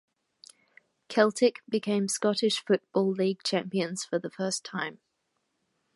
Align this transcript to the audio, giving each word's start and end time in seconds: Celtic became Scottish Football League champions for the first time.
Celtic 1.09 1.61
became 1.69 2.07
Scottish 2.07 2.65
Football 2.65 3.11
League 3.11 3.43
champions 3.43 4.03
for 4.03 4.17
the 4.17 4.31
first 4.31 4.63
time. 4.63 4.97